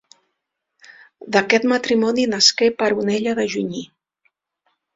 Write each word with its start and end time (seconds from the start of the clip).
D'aquest 1.35 1.67
matrimoni 1.73 2.27
nasqué 2.33 2.73
Peronella 2.81 3.37
de 3.43 3.49
Joigny. 3.55 3.87